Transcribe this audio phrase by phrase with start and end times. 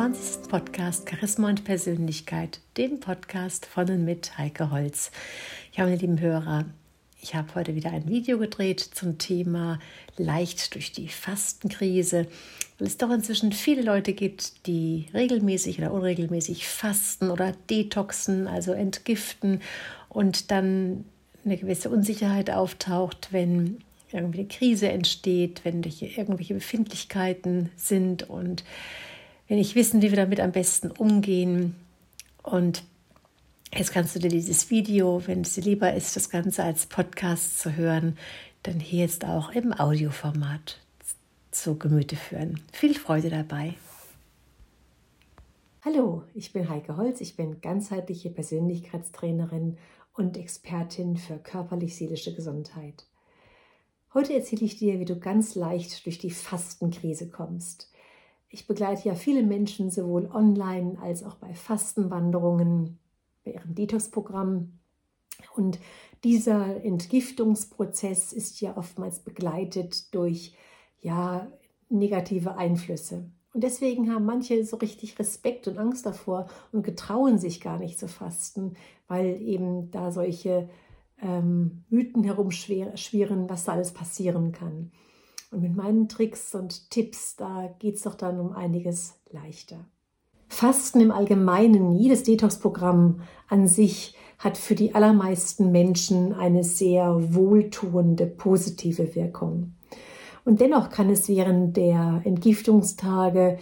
[0.00, 0.48] 220.
[0.48, 5.10] Podcast Charisma und Persönlichkeit, dem Podcast von und mit Heike Holz.
[5.74, 6.64] Ja, meine lieben Hörer,
[7.20, 9.78] ich habe heute wieder ein Video gedreht zum Thema
[10.16, 12.26] leicht durch die Fastenkrise,
[12.78, 18.72] weil es doch inzwischen viele Leute gibt, die regelmäßig oder unregelmäßig fasten oder detoxen, also
[18.72, 19.60] entgiften
[20.08, 21.04] und dann
[21.44, 23.82] eine gewisse Unsicherheit auftaucht, wenn
[24.12, 28.64] irgendwie eine Krise entsteht, wenn irgendwelche Befindlichkeiten sind und
[29.50, 31.74] wenn ich wissen, wie wir damit am besten umgehen.
[32.44, 32.84] Und
[33.74, 37.58] jetzt kannst du dir dieses Video, wenn es dir lieber ist, das Ganze als Podcast
[37.58, 38.16] zu hören,
[38.62, 40.78] dann hier jetzt auch im Audioformat
[41.50, 42.62] zu Gemüte führen.
[42.72, 43.74] Viel Freude dabei.
[45.84, 49.78] Hallo, ich bin Heike Holz, ich bin ganzheitliche Persönlichkeitstrainerin
[50.12, 53.04] und Expertin für körperlich-seelische Gesundheit.
[54.14, 57.89] Heute erzähle ich dir, wie du ganz leicht durch die Fastenkrise kommst.
[58.50, 62.98] Ich begleite ja viele Menschen sowohl online als auch bei Fastenwanderungen,
[63.44, 64.72] bei ihrem Detox-Programm.
[65.54, 65.78] Und
[66.24, 70.54] dieser Entgiftungsprozess ist ja oftmals begleitet durch
[71.00, 71.50] ja,
[71.88, 73.30] negative Einflüsse.
[73.52, 77.98] Und deswegen haben manche so richtig Respekt und Angst davor und getrauen sich gar nicht
[77.98, 78.74] zu fasten,
[79.08, 80.68] weil eben da solche
[81.20, 84.92] ähm, Mythen herumschwirren, was da alles passieren kann.
[85.50, 89.84] Und mit meinen Tricks und Tipps, da geht es doch dann um einiges leichter.
[90.48, 98.26] Fasten im Allgemeinen, jedes Detox-Programm an sich hat für die allermeisten Menschen eine sehr wohltuende,
[98.26, 99.74] positive Wirkung.
[100.44, 103.58] Und dennoch kann es während der Entgiftungstage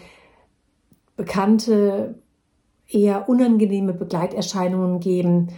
[1.16, 2.14] bekannte,
[2.86, 5.48] eher unangenehme Begleiterscheinungen geben,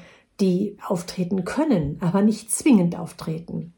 [0.41, 3.73] die auftreten können, aber nicht zwingend auftreten.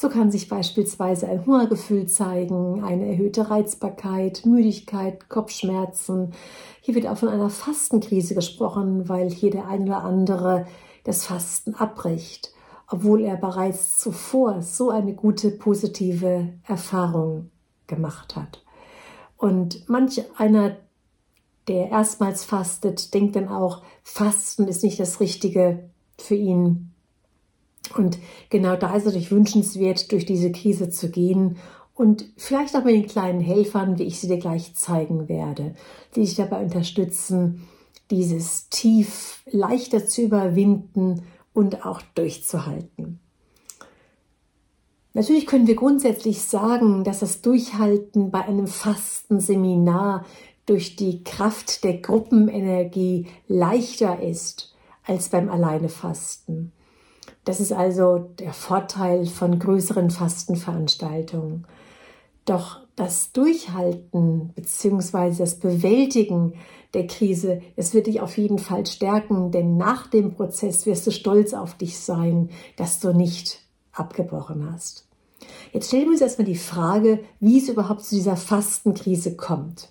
[0.00, 6.34] So kann sich beispielsweise ein Hungergefühl zeigen, eine erhöhte Reizbarkeit, Müdigkeit, Kopfschmerzen.
[6.80, 10.68] Hier wird auch von einer Fastenkrise gesprochen, weil hier der ein oder andere
[11.02, 12.52] das Fasten abbricht,
[12.86, 17.50] obwohl er bereits zuvor so eine gute positive Erfahrung
[17.88, 18.62] gemacht hat.
[19.36, 20.76] Und manch einer
[21.66, 26.92] der erstmals fastet, denkt dann auch, Fasten ist nicht das Richtige für ihn.
[27.96, 28.18] Und
[28.50, 31.56] genau da ist es natürlich wünschenswert, durch diese Krise zu gehen
[31.94, 35.74] und vielleicht auch mit den kleinen Helfern, wie ich sie dir gleich zeigen werde,
[36.14, 37.66] die dich dabei unterstützen,
[38.10, 41.22] dieses Tief leichter zu überwinden
[41.52, 43.18] und auch durchzuhalten.
[45.12, 50.24] Natürlich können wir grundsätzlich sagen, dass das Durchhalten bei einem Fastenseminar
[50.66, 54.74] durch die Kraft der Gruppenenergie leichter ist
[55.04, 56.72] als beim Alleinefasten.
[57.48, 61.66] Das ist also der Vorteil von größeren Fastenveranstaltungen.
[62.44, 65.34] Doch das Durchhalten bzw.
[65.38, 66.52] das Bewältigen
[66.92, 71.10] der Krise, das wird dich auf jeden Fall stärken, denn nach dem Prozess wirst du
[71.10, 75.06] stolz auf dich sein, dass du nicht abgebrochen hast.
[75.72, 79.90] Jetzt stellen wir uns erstmal die Frage, wie es überhaupt zu dieser Fastenkrise kommt.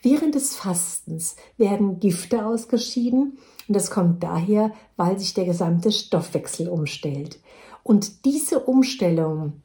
[0.00, 3.36] Während des Fastens werden Gifte ausgeschieden
[3.68, 7.38] und das kommt daher, weil sich der gesamte Stoffwechsel umstellt.
[7.82, 9.62] Und diese Umstellung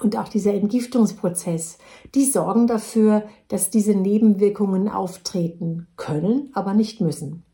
[0.00, 1.78] und auch dieser Entgiftungsprozess,
[2.14, 7.44] die sorgen dafür, dass diese Nebenwirkungen auftreten können, aber nicht müssen.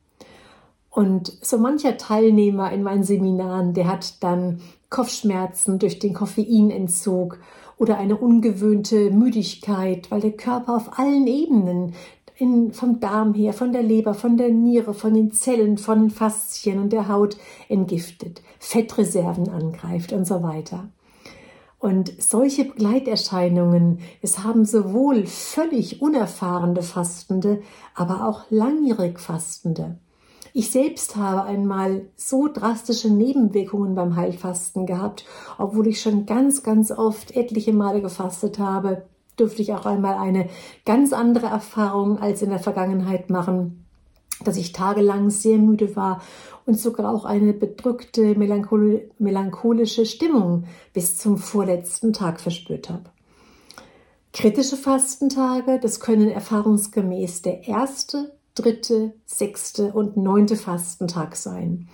[0.90, 4.60] Und so mancher Teilnehmer in meinen Seminaren, der hat dann
[4.90, 7.38] Kopfschmerzen durch den Koffeinentzug
[7.76, 11.94] oder eine ungewöhnte Müdigkeit, weil der Körper auf allen Ebenen
[12.38, 16.10] in, vom Darm her, von der Leber, von der Niere, von den Zellen, von den
[16.10, 17.36] Faszien und der Haut
[17.68, 20.88] entgiftet, Fettreserven angreift und so weiter.
[21.80, 27.60] Und solche Begleiterscheinungen, es haben sowohl völlig unerfahrene Fastende,
[27.94, 29.98] aber auch langjährig Fastende.
[30.52, 35.24] Ich selbst habe einmal so drastische Nebenwirkungen beim Heilfasten gehabt,
[35.56, 39.06] obwohl ich schon ganz, ganz oft etliche Male gefastet habe,
[39.40, 40.48] durfte ich auch einmal eine
[40.84, 43.84] ganz andere Erfahrung als in der Vergangenheit machen,
[44.44, 46.20] dass ich tagelang sehr müde war
[46.66, 53.04] und sogar auch eine bedrückte, melancholische Stimmung bis zum vorletzten Tag verspürt habe.
[54.32, 61.88] Kritische Fastentage, das können erfahrungsgemäß der erste, dritte, sechste und neunte Fastentag sein.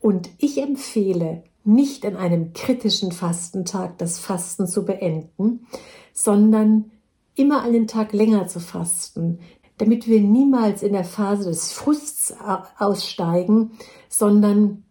[0.00, 5.66] Und ich empfehle, nicht an einem kritischen Fastentag das Fasten zu beenden,
[6.14, 6.92] sondern
[7.34, 9.40] immer einen Tag länger zu fasten,
[9.76, 12.34] damit wir niemals in der Phase des Frusts
[12.78, 13.72] aussteigen,
[14.08, 14.84] sondern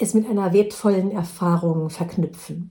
[0.00, 2.70] es mit einer wertvollen Erfahrung verknüpfen.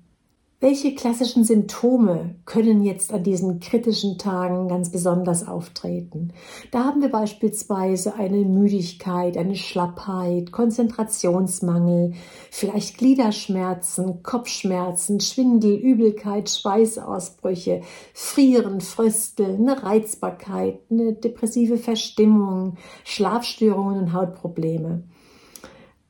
[0.63, 6.31] Welche klassischen Symptome können jetzt an diesen kritischen Tagen ganz besonders auftreten?
[6.71, 12.13] Da haben wir beispielsweise eine Müdigkeit, eine Schlappheit, Konzentrationsmangel,
[12.49, 17.81] vielleicht Gliederschmerzen, Kopfschmerzen, Schwindel, Übelkeit, Schweißausbrüche,
[18.13, 25.03] Frieren, Frösteln, eine Reizbarkeit, eine depressive Verstimmung, Schlafstörungen und Hautprobleme.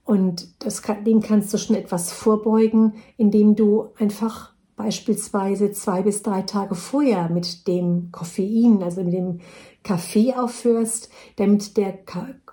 [0.03, 6.23] Und das kann, dem kannst du schon etwas vorbeugen, indem du einfach beispielsweise zwei bis
[6.23, 9.39] drei Tage vorher mit dem Koffein, also mit dem
[9.83, 11.99] Kaffee aufhörst, damit der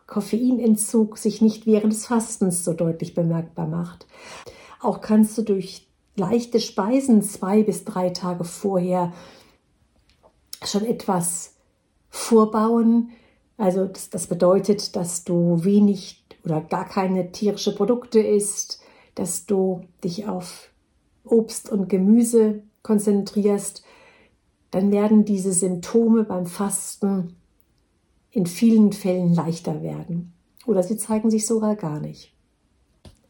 [0.06, 4.06] Koffeinentzug sich nicht während des Fastens so deutlich bemerkbar macht.
[4.80, 9.12] Auch kannst du durch leichte Speisen zwei bis drei Tage vorher
[10.64, 11.54] schon etwas
[12.08, 13.10] vorbauen.
[13.56, 18.80] Also das, das bedeutet, dass du wenig oder gar keine tierische Produkte isst,
[19.14, 20.70] dass du dich auf
[21.24, 23.84] Obst und Gemüse konzentrierst,
[24.70, 27.36] dann werden diese Symptome beim Fasten
[28.30, 30.32] in vielen Fällen leichter werden.
[30.66, 32.32] Oder sie zeigen sich sogar gar nicht.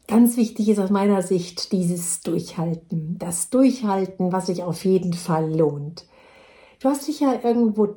[0.07, 3.17] Ganz wichtig ist aus meiner Sicht dieses Durchhalten.
[3.17, 6.05] Das Durchhalten, was sich auf jeden Fall lohnt.
[6.79, 7.95] Du hast dich ja irgendwo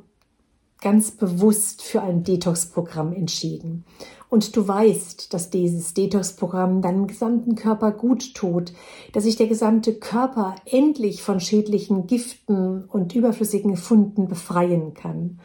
[0.85, 3.85] ganz bewusst für ein Detox-Programm entschieden
[4.35, 8.73] und du weißt, dass dieses Detox-Programm deinem gesamten Körper gut tut,
[9.13, 15.39] dass sich der gesamte Körper endlich von schädlichen Giften und überflüssigen Funden befreien kann.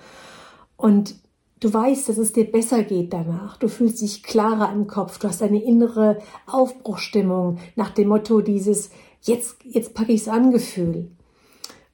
[0.76, 1.14] Und
[1.60, 3.58] du weißt, dass es dir besser geht danach.
[3.58, 5.20] Du fühlst dich klarer im Kopf.
[5.20, 8.90] Du hast eine innere Aufbruchstimmung nach dem Motto dieses
[9.22, 11.12] jetzt, jetzt packe ich es an Gefühl.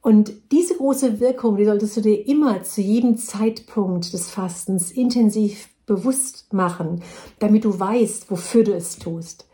[0.06, 5.70] Und diese große Wirkung, die solltest du dir immer zu jedem Zeitpunkt des Fastens intensiv
[5.88, 7.02] bewusst machen,
[7.40, 9.48] damit du weißt, wofür du es tust.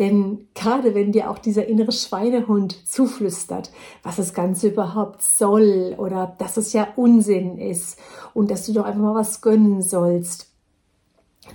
[0.00, 3.70] Denn gerade wenn dir auch dieser innere Schweinehund zuflüstert,
[4.02, 7.96] was das Ganze überhaupt soll oder dass es ja Unsinn ist
[8.34, 10.53] und dass du doch einfach mal was gönnen sollst,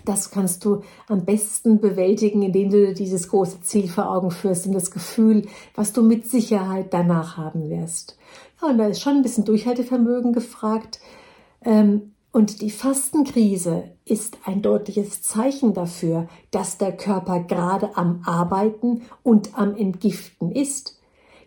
[0.06, 4.74] das kannst du am besten bewältigen, indem du dieses große Ziel vor Augen führst und
[4.74, 8.18] das Gefühl, was du mit Sicherheit danach haben wirst.
[8.62, 11.00] Ja, und da ist schon ein bisschen Durchhaltevermögen gefragt.
[11.64, 19.02] Ähm, und die Fastenkrise ist ein deutliches Zeichen dafür, dass der Körper gerade am Arbeiten
[19.24, 21.00] und am Entgiften ist,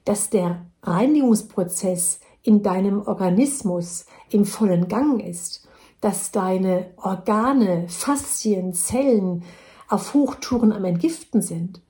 [0.05, 5.69] dass der Reinigungsprozess in deinem Organismus im vollen Gang ist,
[6.03, 9.45] dass deine Organe, Faszien, Zellen
[9.89, 11.81] auf Hochtouren am Entgiften sind.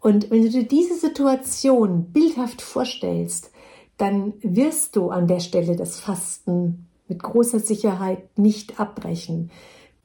[0.00, 3.50] Und wenn du dir diese Situation bildhaft vorstellst,
[3.98, 9.50] dann wirst du an der Stelle das Fasten mit großer Sicherheit nicht abbrechen.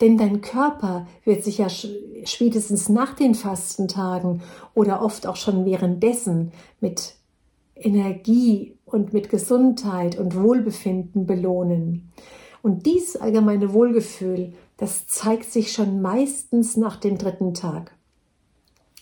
[0.01, 4.41] Denn dein Körper wird sich ja spätestens nach den Fastentagen
[4.73, 7.15] oder oft auch schon währenddessen mit
[7.75, 12.11] Energie und mit Gesundheit und Wohlbefinden belohnen.
[12.61, 17.95] Und dieses allgemeine Wohlgefühl, das zeigt sich schon meistens nach dem dritten Tag.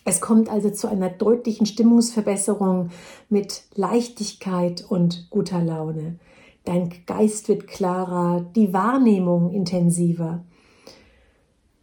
[0.05, 2.91] Es kommt also zu einer deutlichen Stimmungsverbesserung
[3.27, 6.17] mit Leichtigkeit und guter Laune.
[6.63, 10.45] Dein Geist wird klarer, die Wahrnehmung intensiver.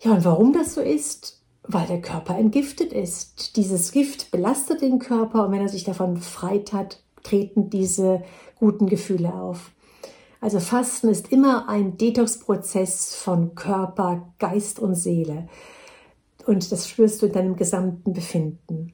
[0.00, 1.42] Ja, und warum das so ist?
[1.64, 3.56] Weil der Körper entgiftet ist.
[3.56, 8.22] Dieses Gift belastet den Körper und wenn er sich davon befreit hat, treten diese
[8.58, 9.73] guten Gefühle auf.
[10.44, 15.48] Also Fasten ist immer ein Detox-Prozess von Körper, Geist und Seele.
[16.44, 18.92] Und das spürst du in deinem gesamten Befinden.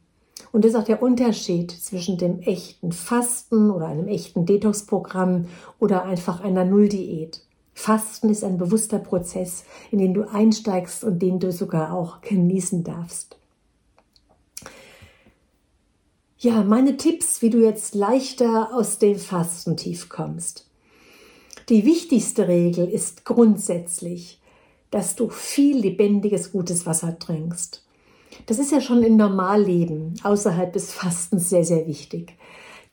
[0.52, 5.46] Und das ist auch der Unterschied zwischen dem echten Fasten oder einem echten Detox-Programm
[5.80, 7.42] oder einfach einer Nulldiät.
[7.74, 12.84] Fasten ist ein bewusster Prozess, in den du einsteigst und den du sogar auch genießen
[12.84, 13.36] darfst.
[16.38, 20.69] Ja, meine Tipps, wie du jetzt leichter aus dem Fastentief kommst.
[21.70, 24.40] Die wichtigste Regel ist grundsätzlich,
[24.90, 27.86] dass du viel lebendiges, gutes Wasser trinkst.
[28.46, 32.36] Das ist ja schon im Normalleben außerhalb des Fastens sehr, sehr wichtig.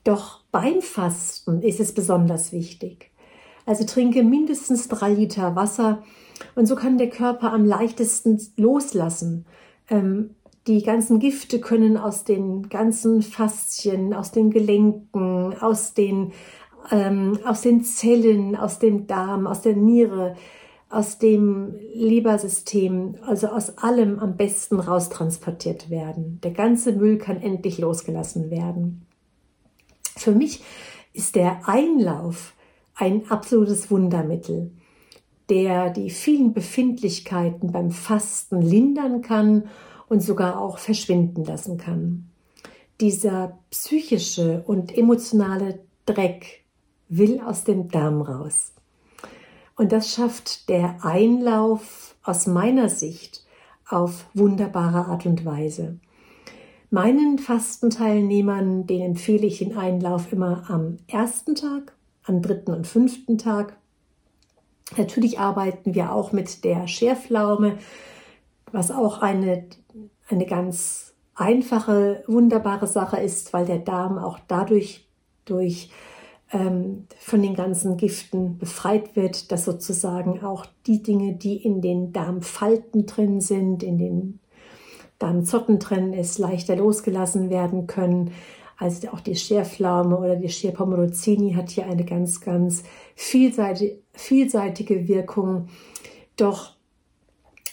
[0.04, 3.10] Doch beim Fasten ist es besonders wichtig.
[3.66, 6.04] Also trinke mindestens drei Liter Wasser
[6.54, 9.44] und so kann der Körper am leichtesten loslassen.
[9.90, 10.36] Ähm,
[10.68, 16.32] die ganzen Gifte können aus den ganzen Faszien, aus den Gelenken, aus den,
[16.90, 20.36] ähm, aus den Zellen, aus dem Darm, aus der Niere,
[20.90, 26.40] aus dem Lebersystem, also aus allem am besten raustransportiert werden.
[26.42, 29.06] Der ganze Müll kann endlich losgelassen werden.
[30.16, 30.62] Für mich
[31.12, 32.54] ist der Einlauf
[32.94, 34.72] ein absolutes Wundermittel,
[35.50, 39.68] der die vielen Befindlichkeiten beim Fasten lindern kann
[40.08, 42.30] und sogar auch verschwinden lassen kann.
[43.00, 46.64] dieser psychische und emotionale Dreck
[47.08, 48.72] will aus dem Darm raus.
[49.76, 53.44] Und das schafft der Einlauf aus meiner Sicht
[53.88, 55.98] auf wunderbare Art und Weise.
[56.90, 61.92] Meinen Fastenteilnehmern, denen empfehle ich den Einlauf immer am ersten Tag,
[62.24, 63.76] am dritten und fünften Tag.
[64.96, 67.78] Natürlich arbeiten wir auch mit der Schärflaume,
[68.72, 69.66] was auch eine,
[70.28, 75.06] eine ganz einfache, wunderbare Sache ist, weil der Darm auch dadurch
[75.44, 75.90] durch
[76.50, 83.04] von den ganzen Giften befreit wird, dass sozusagen auch die Dinge, die in den Darmfalten
[83.04, 84.40] drin sind, in den
[85.18, 88.30] Darmzotten drin ist, leichter losgelassen werden können.
[88.78, 95.68] Also auch die Scherflaume oder die Scherpomorozini hat hier eine ganz, ganz vielseitige, vielseitige Wirkung.
[96.36, 96.76] Doch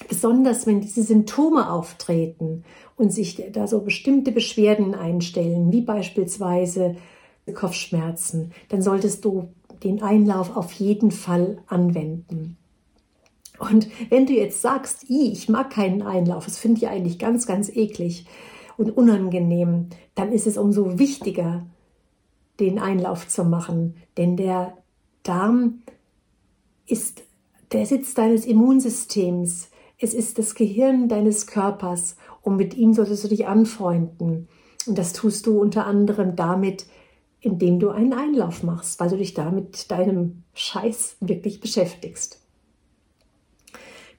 [0.09, 2.65] besonders wenn diese Symptome auftreten
[2.97, 6.95] und sich da so bestimmte Beschwerden einstellen, wie beispielsweise
[7.53, 9.49] Kopfschmerzen, dann solltest du
[9.83, 12.57] den Einlauf auf jeden Fall anwenden.
[13.59, 17.69] Und wenn du jetzt sagst, ich mag keinen Einlauf, das finde ich eigentlich ganz, ganz
[17.69, 18.25] eklig
[18.77, 21.65] und unangenehm, dann ist es umso wichtiger,
[22.59, 23.95] den Einlauf zu machen.
[24.17, 24.77] Denn der
[25.23, 25.83] Darm
[26.87, 27.23] ist
[27.71, 29.69] der Sitz deines Immunsystems.
[29.97, 34.47] Es ist das Gehirn deines Körpers und mit ihm solltest du dich anfreunden.
[34.85, 36.85] Und das tust du unter anderem damit,
[37.45, 42.41] indem du einen Einlauf machst, weil du dich da mit deinem Scheiß wirklich beschäftigst.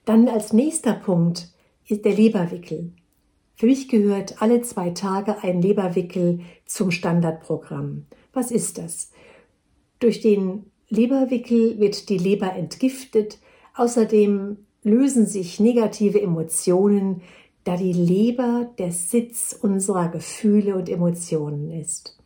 [0.05, 1.49] Dann als nächster Punkt
[1.85, 2.93] ist der Leberwickel.
[3.55, 8.05] Für mich gehört alle zwei Tage ein Leberwickel zum Standardprogramm.
[8.31, 9.11] Was ist das?
[9.99, 13.39] Durch den Leberwickel wird die Leber entgiftet.
[13.75, 17.23] Außerdem lösen sich negative Emotionen,
[17.65, 22.16] da die Leber der Sitz unserer Gefühle und Emotionen ist.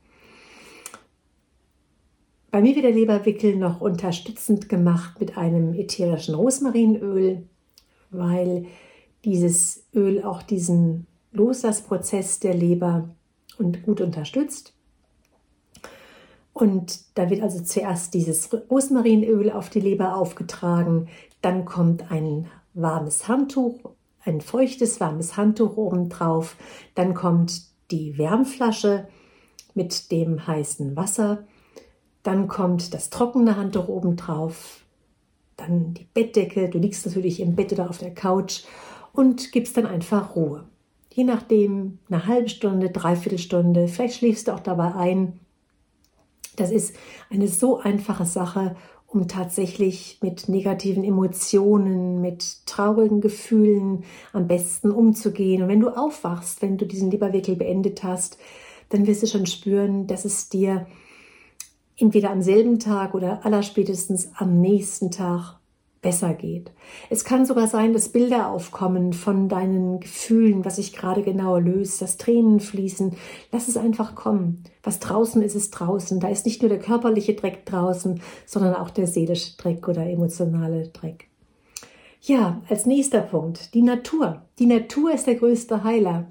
[2.51, 7.48] Bei mir wird der Leberwickel noch unterstützend gemacht mit einem ätherischen Rosmarinöl,
[8.10, 8.65] weil
[9.24, 13.10] dieses Öl auch diesen Loslassprozess der Leber
[13.58, 14.74] und gut unterstützt.
[16.51, 21.08] Und da wird also zuerst dieses Rosmarinöl auf die Leber aufgetragen,
[21.41, 23.79] dann kommt ein warmes Handtuch,
[24.25, 26.58] ein feuchtes warmes Handtuch obendrauf,
[26.96, 29.08] dann kommt die Wärmflasche
[29.74, 31.46] mit dem heißen Wasser
[32.24, 34.82] dann kommt das trockene Handtuch oben drauf,
[35.58, 36.70] dann die Bettdecke.
[36.70, 38.63] Du liegst natürlich im Bett oder auf der Couch
[39.13, 40.66] und gibst dann einfach Ruhe.
[41.13, 45.40] Je nachdem, eine halbe Stunde, dreiviertel Stunde, vielleicht schläfst du auch dabei ein.
[46.56, 46.96] Das ist
[47.30, 48.75] eine so einfache Sache,
[49.08, 55.63] um tatsächlich mit negativen Emotionen, mit traurigen Gefühlen am besten umzugehen.
[55.63, 58.38] Und wenn du aufwachst, wenn du diesen Leberwickel beendet hast,
[58.88, 60.88] dann wirst du schon spüren, dass es dir
[61.98, 65.62] entweder am selben Tag oder allerspätestens am nächsten Tag
[66.02, 66.72] besser geht.
[67.10, 72.02] Es kann sogar sein, dass Bilder aufkommen von deinen Gefühlen, was sich gerade genau löst,
[72.02, 73.16] dass Tränen fließen.
[73.52, 74.64] Lass es einfach kommen.
[74.82, 76.20] Was draußen ist, ist draußen.
[76.20, 80.88] Da ist nicht nur der körperliche Dreck draußen, sondern auch der seelische Dreck oder emotionale
[80.88, 81.28] Dreck.
[82.22, 84.42] Ja, als nächster Punkt, die Natur.
[84.60, 86.28] Die Natur ist der größte Heiler.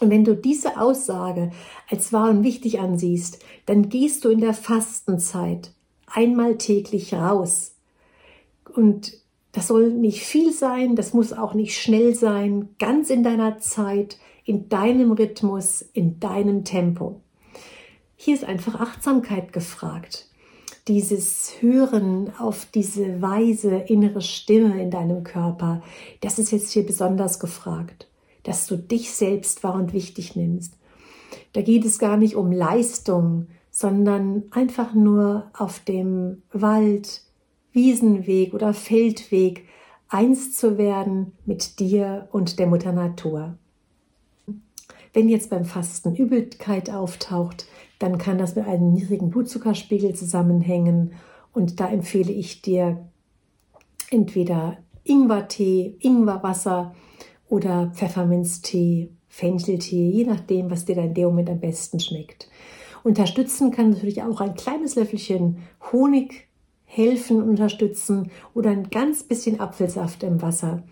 [0.00, 1.50] Und wenn du diese Aussage
[1.90, 5.72] als wahr und wichtig ansiehst, dann gehst du in der Fastenzeit
[6.06, 7.74] einmal täglich raus.
[8.74, 9.18] Und
[9.52, 14.18] das soll nicht viel sein, das muss auch nicht schnell sein, ganz in deiner Zeit,
[14.44, 17.20] in deinem Rhythmus, in deinem Tempo.
[18.16, 20.28] Hier ist einfach Achtsamkeit gefragt.
[20.88, 25.82] Dieses Hören auf diese weise innere Stimme in deinem Körper,
[26.20, 28.06] das ist jetzt hier besonders gefragt
[28.46, 30.78] dass du dich selbst wahr und wichtig nimmst.
[31.52, 37.22] Da geht es gar nicht um Leistung, sondern einfach nur auf dem Wald,
[37.72, 39.66] Wiesenweg oder Feldweg
[40.08, 43.58] eins zu werden mit dir und der Mutter Natur.
[45.12, 47.66] Wenn jetzt beim Fasten Übelkeit auftaucht,
[47.98, 51.14] dann kann das mit einem niedrigen Blutzuckerspiegel zusammenhängen
[51.52, 53.08] und da empfehle ich dir
[54.10, 56.94] entweder Ingwertee, Ingwerwasser
[57.48, 62.48] oder Pfefferminztee, Fencheltee, je nachdem, was dir dann in dem Moment am besten schmeckt.
[63.04, 65.58] Unterstützen kann natürlich auch ein kleines Löffelchen
[65.92, 66.48] Honig
[66.84, 70.82] helfen, unterstützen oder ein ganz bisschen Apfelsaft im Wasser.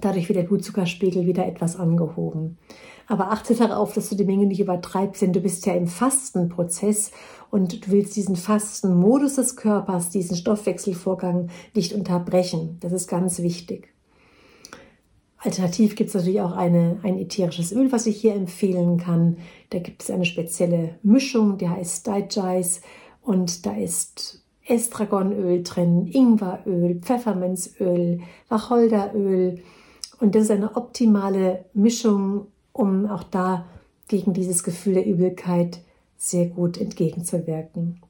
[0.00, 2.58] Dadurch wird der Blutzuckerspiegel wieder etwas angehoben.
[3.06, 7.10] Aber achte darauf, dass du die Menge nicht übertreibst, denn du bist ja im Fastenprozess
[7.50, 12.78] und du willst diesen Fastenmodus des Körpers, diesen Stoffwechselvorgang nicht unterbrechen.
[12.80, 13.93] Das ist ganz wichtig.
[15.44, 19.36] Alternativ gibt es natürlich auch eine, ein ätherisches Öl, was ich hier empfehlen kann.
[19.70, 22.80] Da gibt es eine spezielle Mischung, die heißt Digize
[23.20, 29.60] und da ist Estragonöl drin, Ingweröl, Pfefferminzöl, Wacholderöl
[30.18, 33.66] und das ist eine optimale Mischung, um auch da
[34.08, 35.82] gegen dieses Gefühl der Übelkeit
[36.16, 38.00] sehr gut entgegenzuwirken.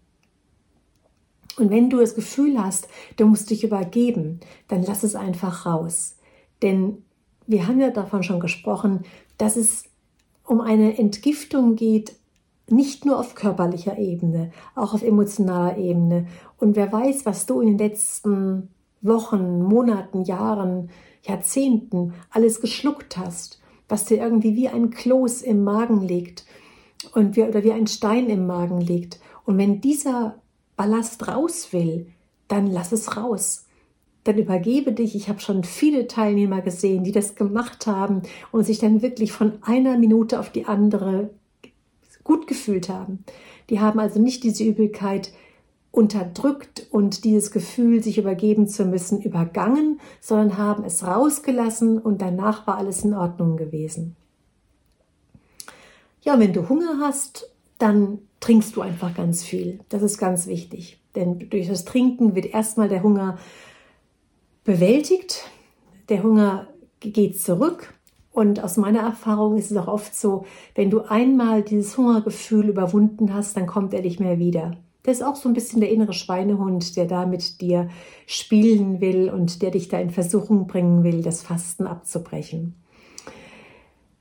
[1.57, 2.87] Und wenn du das Gefühl hast,
[3.17, 4.39] du musst dich übergeben,
[4.69, 6.17] dann lass es einfach raus.
[6.63, 7.04] Denn
[7.47, 9.05] wir haben ja davon schon gesprochen,
[9.39, 9.85] dass es
[10.45, 12.17] um eine Entgiftung geht,
[12.69, 16.27] nicht nur auf körperlicher Ebene, auch auf emotionaler Ebene.
[16.59, 18.69] Und wer weiß, was du in den letzten
[19.03, 20.91] Wochen, Monaten, Jahren,
[21.23, 26.45] Jahrzehnten alles geschluckt hast, was dir irgendwie wie ein Kloß im Magen liegt
[27.13, 29.21] und wie, oder wie ein Stein im Magen liegt.
[29.45, 30.37] Und wenn dieser
[30.77, 32.07] Ballast raus will,
[32.49, 33.64] dann lass es raus.
[34.25, 35.15] Dann übergebe dich.
[35.15, 39.59] Ich habe schon viele Teilnehmer gesehen, die das gemacht haben und sich dann wirklich von
[39.63, 41.31] einer Minute auf die andere
[42.25, 43.25] gut gefühlt haben.
[43.71, 45.33] Die haben also nicht diese Übelkeit
[45.91, 52.67] unterdrückt und dieses Gefühl, sich übergeben zu müssen, übergangen, sondern haben es rausgelassen und danach
[52.67, 54.17] war alles in Ordnung gewesen.
[56.23, 59.81] Ja, wenn du Hunger hast, dann trinkst du einfach ganz viel.
[59.89, 60.99] Das ist ganz wichtig.
[61.15, 63.39] Denn durch das Trinken wird erstmal der Hunger
[64.65, 65.45] bewältigt.
[66.09, 66.69] Der Hunger
[67.01, 67.95] geht zurück
[68.35, 70.45] und aus meiner Erfahrung ist es auch oft so,
[70.75, 74.77] wenn du einmal dieses Hungergefühl überwunden hast, dann kommt er nicht mehr wieder.
[75.05, 77.89] Das ist auch so ein bisschen der innere Schweinehund, der da mit dir
[78.27, 82.75] spielen will und der dich da in Versuchung bringen will, das Fasten abzubrechen.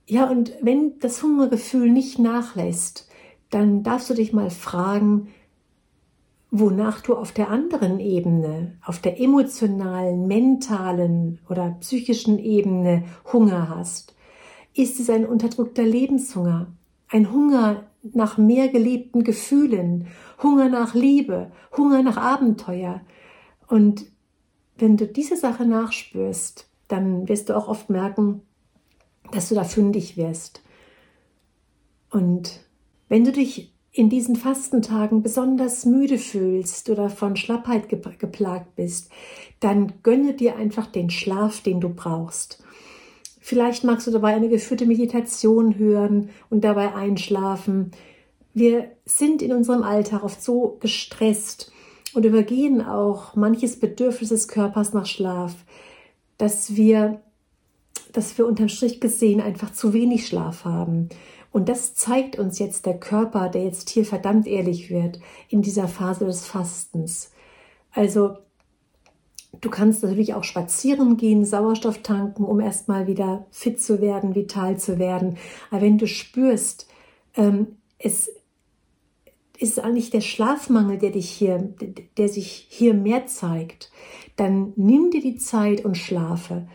[0.06, 3.10] Ja, und wenn das Hungergefühl nicht nachlässt,
[3.50, 5.30] dann darfst du dich mal fragen,
[6.56, 14.16] wonach du auf der anderen Ebene, auf der emotionalen, mentalen oder psychischen Ebene Hunger hast.
[14.76, 16.68] Ist es ein unterdrückter Lebenshunger?
[17.10, 20.06] Ein Hunger nach mehr gelebten Gefühlen,
[20.44, 23.02] Hunger nach Liebe, Hunger nach Abenteuer.
[23.68, 24.06] Und
[24.78, 28.44] wenn du diese Sache nachspürst, dann wirst du auch oft merken,
[29.32, 30.62] dass du da fündig wirst.
[32.12, 32.60] Und
[33.10, 39.12] wenn du dich in diesen Fastentagen besonders müde fühlst oder von Schlappheit geplagt bist,
[39.60, 42.64] dann gönne dir einfach den Schlaf, den du brauchst.
[43.40, 47.92] Vielleicht magst du dabei eine geführte Meditation hören und dabei einschlafen.
[48.54, 51.72] Wir sind in unserem Alltag oft so gestresst
[52.16, 55.54] und übergehen auch manches Bedürfnis des Körpers nach Schlaf,
[56.38, 57.22] dass wir,
[58.12, 61.10] dass wir unterm Strich gesehen einfach zu wenig Schlaf haben.
[61.54, 65.88] Und das zeigt uns jetzt der Körper, der jetzt hier verdammt ehrlich wird in dieser
[65.88, 67.32] Phase des Fastens.
[67.92, 68.38] Also
[69.62, 74.80] du kannst natürlich auch spazieren gehen, Sauerstoff tanken, um erstmal wieder fit zu werden, vital
[74.80, 75.38] zu werden.
[75.70, 76.88] Aber wenn du spürst,
[77.36, 78.32] ähm, es
[79.60, 81.76] ist eigentlich der Schlafmangel, der dich hier,
[82.18, 83.92] der sich hier mehr zeigt,
[84.38, 86.68] dann nimm dir die Zeit und schlafe.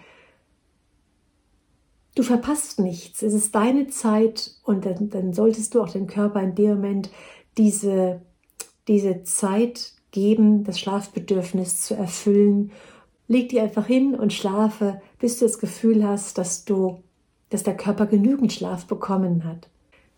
[2.18, 3.22] Du verpasst nichts.
[3.22, 7.10] Es ist deine Zeit und dann, dann solltest du auch dem Körper in dem Moment
[7.56, 8.22] diese,
[8.88, 12.72] diese Zeit geben, das Schlafbedürfnis zu erfüllen.
[13.28, 17.04] Leg dich einfach hin und schlafe, bis du das Gefühl hast, dass du,
[17.50, 19.68] dass der Körper genügend Schlaf bekommen hat.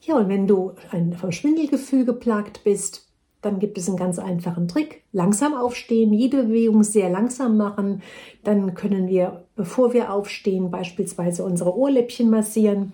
[0.00, 3.09] Ja, und wenn du ein, vom Schwindelgefühl geplagt bist,
[3.42, 5.02] dann gibt es einen ganz einfachen Trick.
[5.12, 8.02] Langsam aufstehen, jede Bewegung sehr langsam machen.
[8.44, 12.92] Dann können wir, bevor wir aufstehen, beispielsweise unsere Ohrläppchen massieren.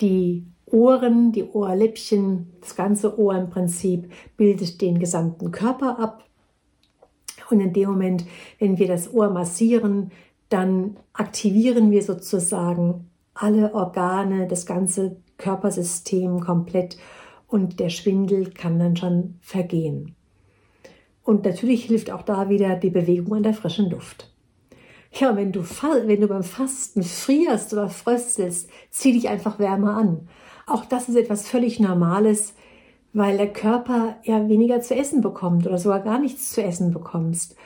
[0.00, 6.24] Die Ohren, die Ohrläppchen, das ganze Ohr im Prinzip bildet den gesamten Körper ab.
[7.50, 8.26] Und in dem Moment,
[8.58, 10.10] wenn wir das Ohr massieren,
[10.50, 16.98] dann aktivieren wir sozusagen alle Organe, das ganze Körpersystem komplett
[17.48, 20.14] und der Schwindel kann dann schon vergehen.
[21.24, 24.32] Und natürlich hilft auch da wieder die Bewegung an der frischen Luft.
[25.12, 30.28] Ja, wenn du, wenn du beim Fasten frierst oder fröstelst, zieh dich einfach wärmer an.
[30.66, 32.54] Auch das ist etwas völlig Normales,
[33.14, 37.56] weil der Körper ja weniger zu essen bekommt oder sogar gar nichts zu essen bekommst.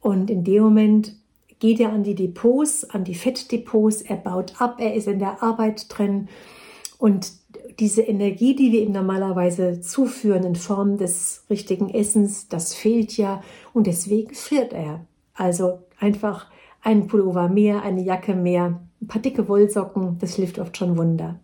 [0.00, 1.14] Und in dem Moment
[1.60, 5.42] geht er an die Depots, an die Fettdepots, er baut ab, er ist in der
[5.42, 6.28] Arbeit drin
[6.98, 7.39] und
[7.78, 13.42] diese Energie, die wir ihm normalerweise zuführen in Form des richtigen Essens, das fehlt ja
[13.72, 15.06] und deswegen friert er.
[15.34, 16.50] Also einfach
[16.82, 21.40] ein Pullover mehr, eine Jacke mehr, ein paar dicke Wollsocken, das hilft oft schon Wunder.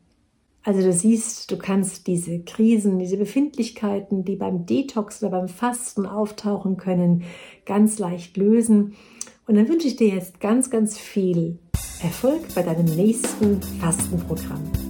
[0.62, 6.06] Also du siehst, du kannst diese Krisen, diese Befindlichkeiten, die beim Detox oder beim Fasten
[6.06, 7.22] auftauchen können,
[7.64, 8.94] ganz leicht lösen.
[9.46, 11.60] Und dann wünsche ich dir jetzt ganz, ganz viel
[12.02, 14.85] Erfolg bei deinem nächsten Fastenprogramm.